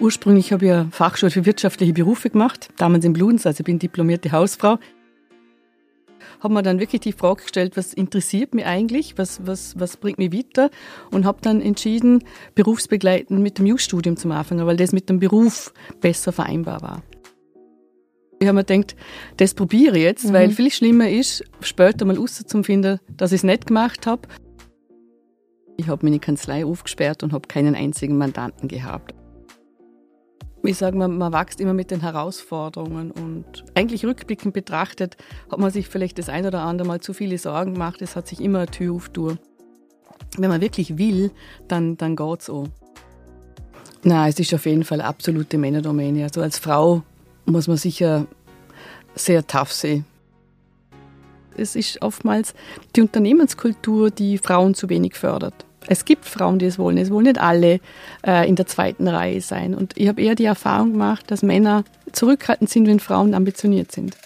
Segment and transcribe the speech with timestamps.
[0.00, 3.78] Ursprünglich habe ich eine Fachschule für wirtschaftliche Berufe gemacht, damals in Bludenz, also ich bin
[3.78, 4.78] diplomierte Hausfrau.
[6.40, 10.18] Habe mir dann wirklich die Frage gestellt, was interessiert mich eigentlich, was, was, was bringt
[10.18, 10.70] mich weiter
[11.10, 15.72] und habe dann entschieden, berufsbegleitend mit dem Jus-Studium zu anfangen, weil das mit dem Beruf
[16.00, 17.02] besser vereinbar war.
[18.40, 18.96] Ich habe mir gedacht,
[19.36, 20.32] das probiere ich jetzt, mhm.
[20.32, 24.22] weil viel schlimmer ist, später mal rauszufinden, dass ich es nicht gemacht habe.
[25.76, 29.14] Ich habe meine Kanzlei aufgesperrt und habe keinen einzigen Mandanten gehabt
[30.68, 35.16] ich sage mal, man wächst immer mit den Herausforderungen und eigentlich rückblickend betrachtet
[35.50, 38.00] hat man sich vielleicht das ein oder andere Mal zu viele Sorgen gemacht.
[38.02, 39.38] Es hat sich immer eine Tür aufgetan.
[40.36, 41.30] Wenn man wirklich will,
[41.68, 42.68] dann, dann geht es auch.
[44.02, 46.24] Na, es ist auf jeden Fall absolute Männerdomäne.
[46.24, 47.02] Also als Frau
[47.46, 48.26] muss man sicher
[49.14, 50.04] sehr tough sein.
[51.56, 52.54] Es ist oftmals
[52.96, 55.64] die Unternehmenskultur, die Frauen zu wenig fördert.
[55.86, 56.96] Es gibt Frauen, die es wollen.
[56.98, 57.80] Es wollen nicht alle
[58.26, 59.74] äh, in der zweiten Reihe sein.
[59.74, 64.16] Und ich habe eher die Erfahrung gemacht, dass Männer zurückhaltend sind, wenn Frauen ambitioniert sind.